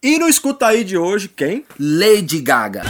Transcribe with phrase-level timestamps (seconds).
[0.00, 1.64] E no Escuta Aí de hoje, quem?
[1.76, 2.84] Lady Gaga.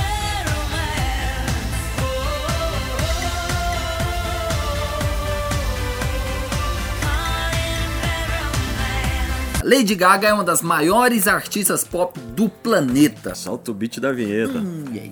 [9.65, 13.35] Lady Gaga é uma das maiores artistas pop do planeta.
[13.35, 14.59] Solta o beat da vinheta.
[14.59, 15.11] Hum, e aí?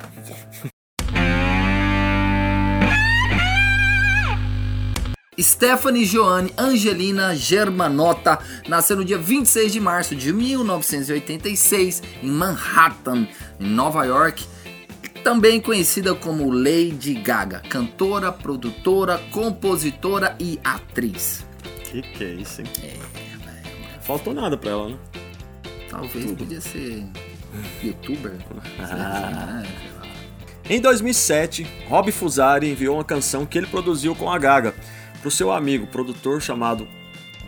[5.39, 13.29] Stephanie Joanne Angelina Germanotta nasceu no dia 26 de março de 1986 em Manhattan,
[13.61, 14.45] em Nova York.
[15.23, 21.45] Também conhecida como Lady Gaga, cantora, produtora, compositora e atriz.
[21.85, 22.69] Que que é isso, hein?
[24.01, 24.97] Faltou nada pra ela, né?
[25.91, 27.05] Talvez podia ser
[27.83, 28.33] youtuber.
[28.79, 29.63] Ah.
[30.69, 34.75] Em 2007, Rob Fusari enviou uma canção que ele produziu com a Gaga
[35.21, 36.89] pro seu amigo, produtor chamado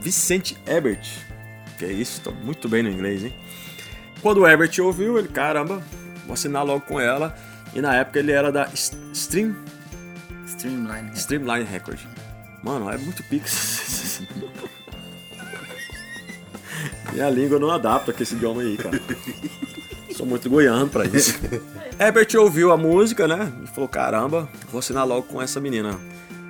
[0.00, 1.08] Vicente Ebert.
[1.78, 3.34] Que é isso, tá muito bem no inglês, hein?
[4.20, 5.82] Quando o Ebert ouviu, ele, caramba,
[6.24, 7.36] vou assinar logo com ela.
[7.74, 8.68] E na época ele era da
[9.12, 9.54] Stream,
[10.46, 11.10] Streamline.
[11.14, 12.00] Streamline Record.
[12.62, 14.22] Mano, é muito pix.
[17.12, 19.00] Minha língua não adapta com esse idioma aí, cara.
[20.14, 21.38] Sou muito goiano pra isso.
[21.98, 23.52] Herbert ouviu a música, né?
[23.62, 25.98] E falou: caramba, vou assinar logo com essa menina.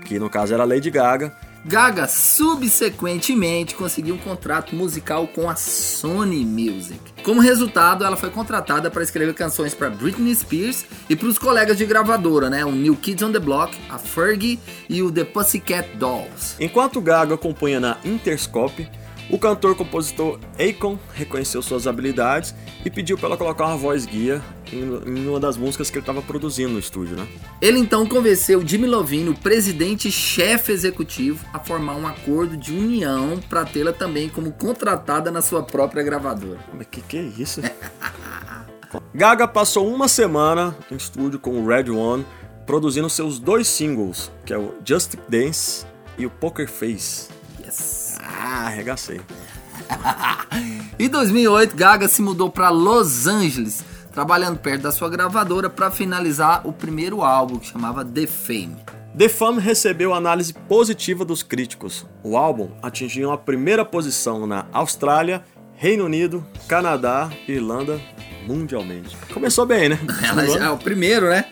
[0.08, 1.30] Que no caso era Lady Gaga.
[1.66, 6.98] Gaga subsequentemente conseguiu um contrato musical com a Sony Music.
[7.22, 11.76] Como resultado, ela foi contratada para escrever canções para Britney Spears e para os colegas
[11.76, 12.64] de gravadora, né?
[12.64, 16.56] O New Kids on the Block, a Fergie e o The Pussycat Dolls.
[16.58, 18.88] Enquanto Gaga compunha na Interscope,
[19.28, 25.28] o cantor-compositor Akon reconheceu suas habilidades e pediu para ela colocar uma voz guia em,
[25.28, 27.26] uma das músicas que ele estava produzindo no estúdio, né?
[27.60, 32.72] Ele então convenceu Jimmy Iovine, o presidente e chefe executivo, a formar um acordo de
[32.72, 36.58] união para tê-la também como contratada na sua própria gravadora.
[36.72, 37.60] Mas que que é isso?
[39.14, 42.24] Gaga passou uma semana em estúdio com o Red One,
[42.66, 45.84] produzindo seus dois singles, que é o Just Dance
[46.16, 47.28] e o Poker Face.
[47.64, 48.16] Yes.
[48.20, 49.20] Ah, arregacei.
[50.98, 53.84] Em 2008, Gaga se mudou para Los Angeles,
[54.18, 58.76] trabalhando perto da sua gravadora para finalizar o primeiro álbum que chamava The Fame.
[59.16, 62.04] The Fame recebeu análise positiva dos críticos.
[62.24, 65.44] O álbum atingiu a primeira posição na Austrália,
[65.76, 68.00] Reino Unido, Canadá, Irlanda,
[68.44, 69.16] mundialmente.
[69.32, 70.00] Começou bem, né?
[70.28, 71.44] Ela já é o primeiro, né?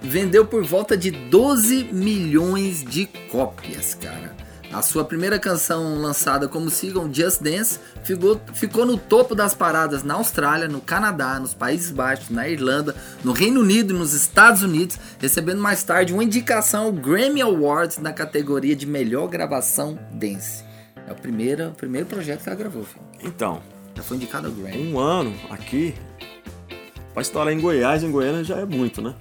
[0.00, 4.41] Vendeu por volta de 12 milhões de cópias, cara.
[4.72, 10.02] A sua primeira canção lançada como single, Just Dance, ficou, ficou no topo das paradas
[10.02, 14.62] na Austrália, no Canadá, nos Países Baixos, na Irlanda, no Reino Unido e nos Estados
[14.62, 20.64] Unidos, recebendo mais tarde uma indicação ao Grammy Awards na categoria de melhor gravação dance.
[21.06, 23.04] É o primeiro, o primeiro projeto que ela gravou, filho.
[23.22, 23.60] Então,
[23.94, 24.90] Já foi indicado ao Grammy.
[24.90, 25.94] um ano aqui,
[27.12, 29.14] pra estourar em Goiás, em Goiânia já é muito, né?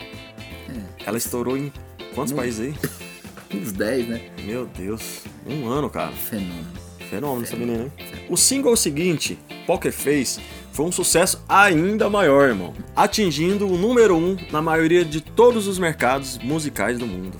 [1.05, 1.73] Ela estourou em
[2.15, 2.75] quantos países aí?
[3.53, 4.29] Uns 10, né?
[4.45, 6.11] Meu Deus, um ano, cara.
[6.11, 6.67] Fenômeno.
[7.09, 7.91] Fenômeno essa menina, hein?
[8.29, 9.37] O single seguinte,
[9.67, 10.39] Poker Face,
[10.71, 12.73] foi um sucesso ainda maior, irmão.
[12.95, 17.37] Atingindo o número um na maioria de todos os mercados musicais do mundo.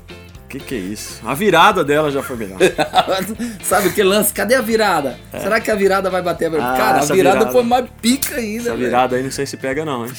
[0.49, 1.21] Que que é isso?
[1.25, 2.59] A virada dela já foi melhor.
[3.63, 4.33] Sabe o que lance?
[4.33, 5.17] Cadê a virada?
[5.31, 6.47] Será que a virada vai bater?
[6.55, 7.51] Ah, Cara, a virada, virada.
[7.53, 8.63] foi mais pica ainda.
[8.69, 10.11] Essa virada aí não sei se pega não, hein?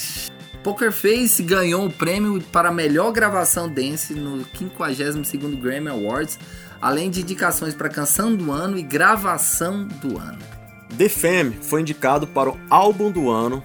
[0.62, 6.38] Poker Face ganhou o prêmio para melhor gravação dance no 52º Grammy Awards,
[6.82, 10.40] além de indicações para canção do ano e gravação do ano.
[10.98, 13.62] The Fame foi indicado para o álbum do ano,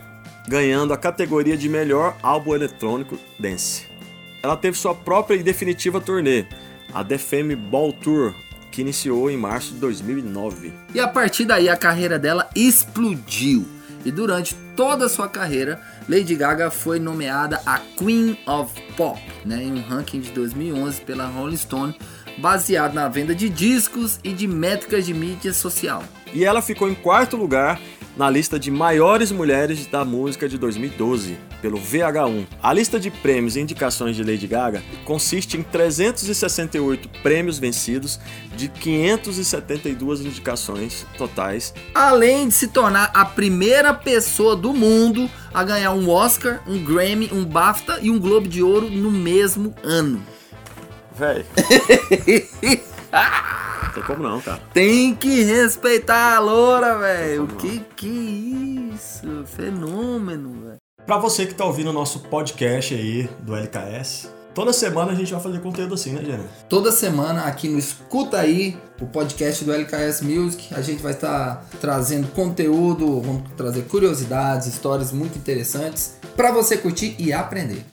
[0.47, 3.87] ganhando a categoria de melhor álbum eletrônico dance.
[4.43, 6.45] Ela teve sua própria e definitiva turnê,
[6.93, 8.33] a The Fame Ball Tour,
[8.71, 10.71] que iniciou em março de 2009.
[10.93, 13.67] E a partir daí a carreira dela explodiu.
[14.05, 19.63] E durante toda a sua carreira, Lady Gaga foi nomeada a Queen of Pop, né,
[19.63, 21.95] em um ranking de 2011 pela Rolling Stone,
[22.37, 26.03] baseado na venda de discos e de métricas de mídia social.
[26.33, 27.79] E ela ficou em quarto lugar
[28.17, 32.47] na lista de maiores mulheres da música de 2012, pelo VH1.
[32.61, 38.19] A lista de prêmios e indicações de Lady Gaga consiste em 368 prêmios vencidos
[38.55, 41.73] de 572 indicações totais.
[41.93, 47.29] Além de se tornar a primeira pessoa do mundo a ganhar um Oscar, um Grammy,
[47.31, 50.23] um BAFTA e um Globo de Ouro no mesmo ano.
[51.15, 51.45] Véi.
[53.97, 54.61] Não tem como não, cara.
[54.73, 57.43] Tem que respeitar a loura, velho.
[57.43, 59.43] O que que é isso?
[59.45, 60.77] Fenômeno, velho.
[61.05, 65.31] Pra você que tá ouvindo o nosso podcast aí do LKS, toda semana a gente
[65.31, 66.49] vai fazer conteúdo assim, né, Gênero?
[66.67, 71.65] Toda semana aqui no Escuta Aí, o podcast do LKS Music, a gente vai estar
[71.79, 77.85] trazendo conteúdo, vamos trazer curiosidades, histórias muito interessantes para você curtir e aprender.